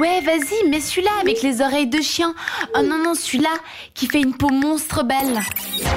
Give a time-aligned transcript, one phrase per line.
[0.00, 2.34] Ouais, vas-y, mets celui-là avec les oreilles de chien.
[2.76, 3.50] Oh non, non, celui-là
[3.94, 5.40] qui fait une peau monstre belle.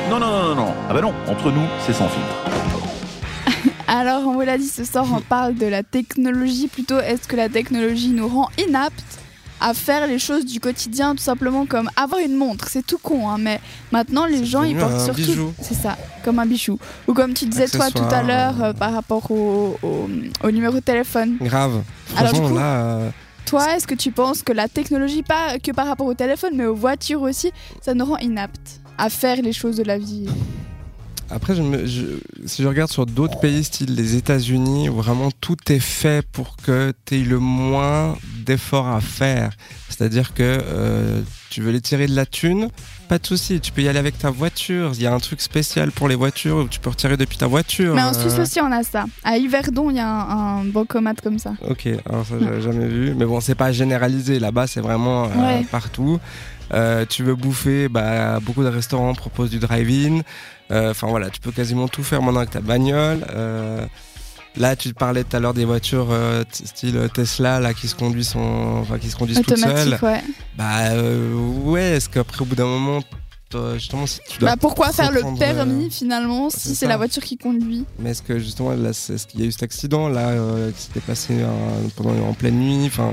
[0.09, 0.73] Non, non, non, non, non.
[0.89, 3.73] Ah bah non, entre nous, c'est sans filtre.
[3.87, 6.67] Alors, on vous l'a dit, ce soir, on parle de la technologie.
[6.67, 9.03] Plutôt, est-ce que la technologie nous rend inaptes
[9.61, 12.67] à faire les choses du quotidien, tout simplement comme avoir une montre?
[12.69, 13.59] C'est tout con, hein, mais
[13.91, 15.21] maintenant, les gens, ils portent un surtout.
[15.21, 15.53] bijou.
[15.61, 16.77] C'est ça, comme un bijou.
[17.07, 18.73] Ou comme tu disais, toi, tout à l'heure, euh.
[18.73, 20.07] par rapport au, au-
[20.43, 21.37] au numéro de téléphone.
[21.41, 21.81] Grave.
[22.15, 23.09] Alors, du coup- là, euh,
[23.49, 26.67] Toi, est-ce que tu penses que la technologie, pas que par rapport au téléphone, mais
[26.67, 30.27] aux voitures aussi, ça nous rend inaptes à faire les choses de la vie?
[31.31, 36.23] Après, si je regarde sur d'autres pays, style les États-Unis, où vraiment tout est fait
[36.31, 39.53] pour que tu aies le moins d'efforts à faire.
[39.89, 42.69] C'est-à-dire que euh, tu veux les tirer de la thune,
[43.07, 44.91] pas de souci, tu peux y aller avec ta voiture.
[44.93, 47.47] Il y a un truc spécial pour les voitures où tu peux retirer depuis ta
[47.47, 47.95] voiture.
[47.95, 49.05] Mais en euh, Suisse aussi, on a ça.
[49.23, 51.53] À Yverdon, il y a un, un bancomat comme ça.
[51.67, 53.13] Ok, alors ça j'avais jamais vu.
[53.15, 54.39] Mais bon, c'est pas généralisé.
[54.39, 55.27] Là-bas, c'est vraiment euh,
[55.59, 55.65] Ouais.
[55.71, 56.19] partout.
[56.71, 60.21] Euh, tu veux bouffer, bah, beaucoup de restaurants proposent du drive-in.
[60.71, 63.25] Euh, Enfin voilà, tu peux quasiment tout faire maintenant avec ta bagnole.
[63.33, 63.83] Euh,
[64.55, 68.29] là, tu parlais tout à l'heure des voitures euh, style Tesla là qui se conduisent,
[68.29, 69.97] son- enfin, qui se conduisent toutes seules.
[70.03, 70.21] Ouais.
[70.59, 72.99] Bah euh, ouais, est-ce qu'après au bout d'un moment,
[73.49, 76.75] toi, justement, si tu dois Bah pourquoi faire le reprendre, permis euh, finalement si c'est
[76.75, 76.87] ça.
[76.87, 79.51] la voiture qui conduit Mais est-ce que justement, là, c'est- est-ce qu'il y a eu
[79.53, 81.47] cet accident là euh, qui s'était passé euh,
[81.95, 83.11] pendant en pleine nuit Enfin,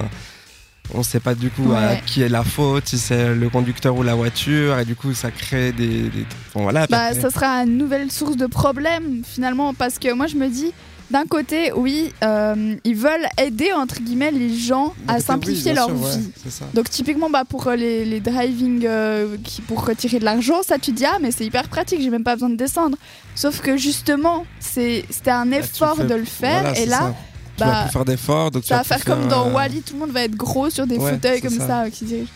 [0.92, 2.02] on sait pas du coup à Ouais.
[2.04, 5.30] qui est la faute, si c'est le conducteur ou la voiture, et du coup, ça
[5.30, 6.02] crée des.
[6.10, 6.26] des...
[6.52, 6.86] Bon, voilà.
[6.88, 10.48] Bah après- ça sera une nouvelle source de problème finalement parce que moi je me
[10.48, 10.72] dis
[11.10, 15.70] d'un côté oui euh, ils veulent aider entre guillemets les gens D'un à côté, simplifier
[15.70, 16.30] oui, leur sûr, vie.
[16.74, 20.78] Donc typiquement bah, pour euh, les, les driving euh, qui pour retirer de l'argent, ça
[20.78, 22.96] tu dis ah mais c'est hyper pratique, j'ai même pas besoin de descendre.
[23.36, 26.86] Sauf que justement c'est c'était un Là, tu effort fais- de le faire voilà, et
[26.86, 27.14] là ça.
[27.56, 29.52] tu vas bah, plus faire d'efforts, donc tu ça va plus faire comme dans euh,
[29.52, 31.90] Wally, tout le monde va être gros sur des ouais, fauteuils comme ça, ça.
[31.90, 32.30] qui dirigent.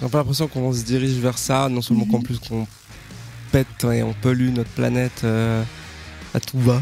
[0.00, 2.10] J'ai peu l'impression qu'on se dirige vers ça, non seulement Mhm.
[2.10, 2.66] qu'en plus qu'on
[3.52, 5.24] pète et on pollue notre planète
[6.34, 6.80] à tout va.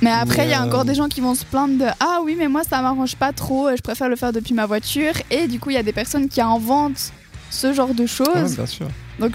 [0.00, 2.20] Mais après, il y a encore euh, des gens qui vont se plaindre de Ah
[2.24, 5.12] oui, mais moi ça m'arrange pas trop, euh, je préfère le faire depuis ma voiture.
[5.30, 7.12] Et du coup, il y a des personnes qui inventent
[7.50, 8.54] ce genre de Ouais, choses.
[8.56, 8.88] bien sûr.
[9.18, 9.32] Donc,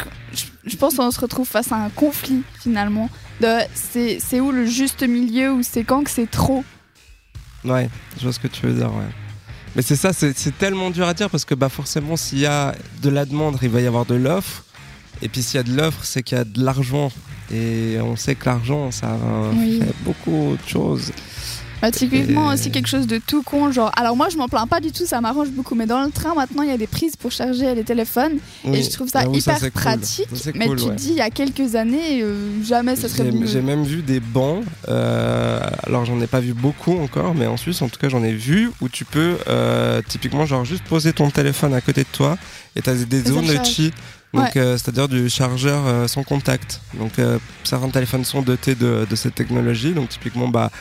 [0.65, 3.09] je, pense qu'on se retrouve face à un conflit finalement.
[3.41, 6.63] De c'est où le juste milieu ou c'est quand que c'est trop?
[7.65, 9.09] Ouais, je vois ce que tu veux dire, ouais.
[9.75, 12.45] Mais c'est ça, c'est c'est tellement dur à dire parce que bah forcément, s'il y
[12.45, 14.63] a de la demande, il va y avoir de l'offre.
[15.21, 17.11] Et puis s'il y a de l'offre, c'est qu'il y a de l'argent.
[17.53, 19.15] Et on sait que l'argent, ça
[19.55, 19.79] Oui.
[19.79, 21.11] fait beaucoup de choses.
[21.81, 23.91] Bah, typiquement Et- aussi quelque chose de tout con, genre.
[23.97, 25.75] Alors moi je m'en plains pas du tout, ça m'arrange beaucoup.
[25.75, 28.81] Mais dans le train maintenant il y a des prises pour charger les téléphones et
[28.81, 29.71] je trouve ça J'avoue, hyper cool.
[29.71, 30.27] pratique.
[30.33, 30.95] Ça, mais cool, tu ouais.
[30.95, 34.21] te dis il y a quelques années euh, jamais ça serait J'ai même vu des
[34.21, 38.07] bancs, euh, alors j'en ai pas vu beaucoup encore, mais en Suisse en tout cas
[38.07, 42.03] j'en ai vu où tu peux euh, typiquement genre juste poser ton téléphone à côté
[42.03, 42.37] de toi
[42.77, 43.91] et t'as des zones de chi,
[44.33, 46.81] donc euh, c'est-à-dire du chargeur euh, sans contact.
[46.95, 50.71] Donc euh, certains téléphones sont dotés de, de cette technologie, donc typiquement bah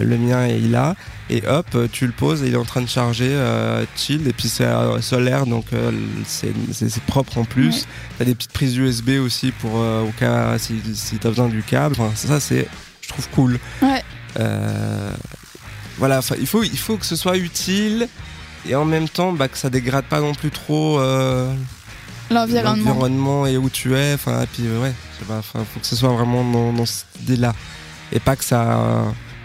[0.00, 0.94] le mien est là
[1.28, 3.36] et hop tu le poses et il est en train de charger
[3.96, 4.68] chill et puis c'est
[5.00, 5.64] solaire donc
[6.24, 7.74] c'est propre en plus.
[7.74, 7.82] Ouais.
[8.16, 11.96] T'as des petites prises USB aussi pour au cas si, si t'as besoin du câble.
[11.98, 12.68] Enfin, ça, c'est,
[13.00, 13.58] je trouve cool.
[13.82, 14.04] Ouais.
[15.98, 18.06] Voilà, il faut, il faut que ce soit utile
[18.68, 21.00] et en même temps bah, que ça dégrade pas non plus trop
[22.30, 22.90] L'environnement.
[22.90, 24.14] l'environnement et où tu es.
[24.14, 26.86] Enfin, et puis euh, ouais, je sais pas, faut que ce soit vraiment dans, dans
[26.86, 27.54] cette idée-là
[28.12, 29.04] et pas que ça euh,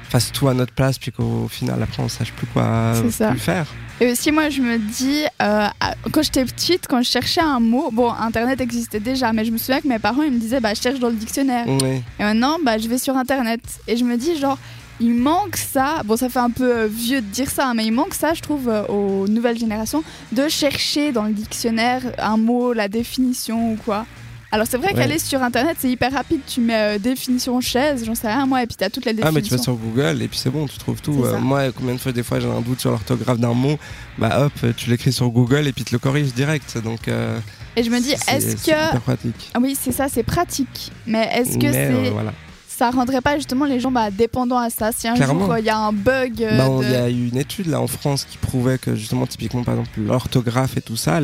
[0.09, 3.67] fasse tout à notre place puis qu'au final après on sache plus quoi plus faire.
[4.01, 5.67] Et aussi, moi, je me dis, euh,
[6.11, 9.59] quand j'étais petite, quand je cherchais un mot, bon, Internet existait déjà, mais je me
[9.59, 11.67] souviens que mes parents, ils me disaient, bah, je cherche dans le dictionnaire.
[11.67, 12.01] Oui.
[12.19, 13.61] Et maintenant, bah, je vais sur Internet.
[13.87, 14.57] Et je me dis, genre,
[15.01, 16.01] il manque ça.
[16.05, 18.33] Bon, ça fait un peu euh, vieux de dire ça, hein, mais il manque ça,
[18.33, 23.73] je trouve, euh, aux nouvelles générations, de chercher dans le dictionnaire un mot, la définition
[23.73, 24.05] ou quoi.
[24.53, 24.93] Alors, c'est vrai Ouais.
[24.95, 26.41] qu'aller sur Internet, c'est hyper rapide.
[26.45, 29.31] Tu mets euh, définition chaise, j'en sais rien, moi, et puis t'as toutes les Ah
[29.31, 29.33] définitions.
[29.33, 31.23] mais tu vas sur Google et puis c'est bon, tu trouves tout.
[31.23, 33.79] Euh, moi, combien de fois des fois j'ai un doute sur l'orthographe d'un mot,
[34.17, 36.77] bah hop, tu l'écris sur Google et puis tu le corriges direct.
[36.83, 37.39] Donc euh,
[37.77, 38.71] Et je me dis, est-ce que.
[38.71, 39.51] hyper pratique.
[39.53, 40.91] Ah oui, c'est ça, c'est pratique.
[41.07, 42.09] Mais est-ce que c'est.
[42.09, 42.33] voilà.
[42.81, 45.45] Ça rendrait pas justement les gens bah, dépendants à ça Si un Clairement.
[45.45, 46.41] jour il y a un bug.
[46.41, 48.95] euh, Bah, de- Il y a eu une étude là en France qui prouvait que
[48.95, 51.19] justement typiquement par exemple l'orthographe et tout ça,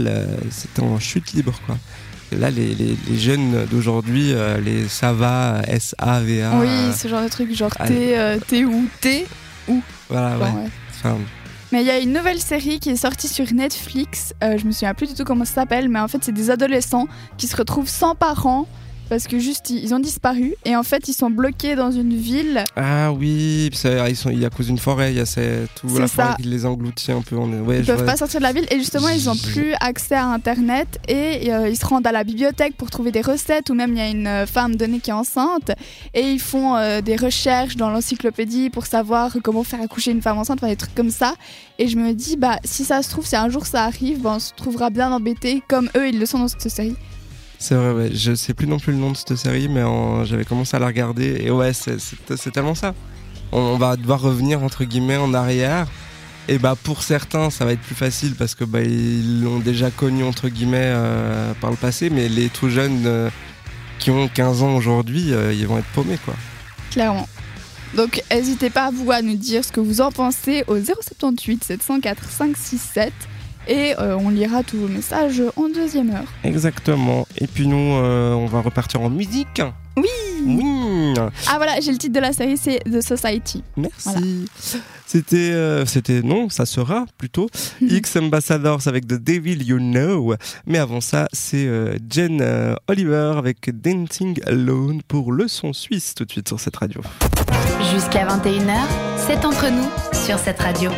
[0.52, 1.76] c'était en chute libre quoi.
[2.32, 7.24] Et là les, les- les jeunes d'aujourd'hui, euh, les Sava, S-A-V-A, Oui, euh, ce genre
[7.24, 9.26] de truc, genre T, euh, T ou T.
[10.10, 10.52] voilà Bon, ouais.
[10.52, 10.70] ouais.
[10.92, 11.18] Enfin,
[11.72, 14.34] Mais il y a une nouvelle série qui est sortie sur Netflix.
[14.44, 16.50] euh, je me souviens plus du tout comment ça s'appelle, mais en fait, c'est des
[16.52, 17.08] adolescents
[17.38, 18.68] qui se retrouvent sans parents
[19.10, 22.64] parce que juste ils ont disparu et en fait ils sont bloqués dans une ville.
[22.76, 25.66] Ah oui, ça, ils sont, il y a cause d'une forêt, il y a ces-
[25.80, 26.24] tout la ça.
[26.26, 27.38] forêt qui les engloutit un peu.
[27.38, 28.06] En, ouais, Ils peuvent vois.
[28.06, 31.70] pas sortir de la ville et justement ils ont plus accès à internet et euh,
[31.70, 34.10] ils se rendent à la bibliothèque pour trouver des recettes ou même il y a
[34.10, 35.72] une euh, femme donnée qui est enceinte
[36.14, 40.38] et ils font euh, des recherches dans l'encyclopédie pour savoir comment faire accoucher une femme
[40.38, 41.34] enceinte, enfin des trucs comme ça
[41.80, 44.34] et je me dis bah si ça se trouve si un jour ça arrive bah,
[44.36, 46.96] on se trouvera bien embêté comme eux ils le sont dans cette série.
[47.60, 48.10] C'est vrai, ouais.
[48.14, 49.82] Je sais plus non plus le nom de cette série, mais
[50.26, 51.42] j'avais commencé à la regarder.
[51.44, 51.98] Et ouais, c'est-
[52.52, 52.94] tellement ça.
[53.52, 55.88] On, va devoir revenir, entre guillemets, en arrière.
[56.50, 59.92] Et bah, pour certains, ça va être plus facile parce que bah, ils l'ont déjà
[59.92, 62.10] connu, entre guillemets, euh, par le passé.
[62.10, 63.30] Mais les tout jeunes euh,
[64.00, 66.36] qui ont 15 ans aujourd'hui, euh, ils vont être paumés, quoi.
[66.92, 67.28] Clairement.
[67.96, 72.30] Donc n'hésitez pas vous à nous dire ce que vous en pensez au 078 704
[72.30, 73.14] 567
[73.68, 76.26] et euh, on lira tous vos messages en deuxième heure.
[76.44, 77.28] Exactement.
[77.38, 79.62] Et puis nous, euh, on va repartir en musique.
[79.96, 80.06] Oui
[80.46, 81.14] Oui
[81.48, 83.64] Ah voilà, j'ai le titre de la série, c'est The Society.
[83.76, 83.92] Merci.
[84.04, 84.22] Voilà.
[85.08, 87.50] C'était, euh, c'était non, ça sera plutôt
[87.82, 90.36] X Ambassadors avec The Devil You Know.
[90.66, 96.14] Mais avant ça, c'est euh, Jen euh, Oliver avec Dancing Alone pour le son suisse
[96.14, 97.02] tout de suite sur cette radio.
[97.94, 98.82] Jusqu'à 21h,
[99.16, 99.90] c'est entre nous
[100.26, 100.92] sur cette radio.